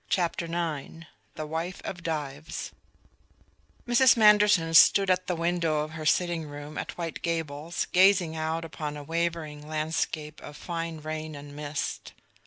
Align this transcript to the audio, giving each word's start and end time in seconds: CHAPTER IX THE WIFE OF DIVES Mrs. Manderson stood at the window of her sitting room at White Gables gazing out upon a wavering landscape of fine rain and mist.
CHAPTER 0.09 0.45
IX 0.47 1.05
THE 1.35 1.45
WIFE 1.45 1.79
OF 1.85 2.01
DIVES 2.01 2.71
Mrs. 3.87 4.17
Manderson 4.17 4.73
stood 4.73 5.11
at 5.11 5.27
the 5.27 5.35
window 5.35 5.81
of 5.81 5.91
her 5.91 6.07
sitting 6.07 6.45
room 6.47 6.75
at 6.79 6.97
White 6.97 7.21
Gables 7.21 7.85
gazing 7.91 8.35
out 8.35 8.65
upon 8.65 8.97
a 8.97 9.03
wavering 9.03 9.67
landscape 9.67 10.41
of 10.41 10.57
fine 10.57 11.01
rain 11.01 11.35
and 11.35 11.55
mist. 11.55 12.13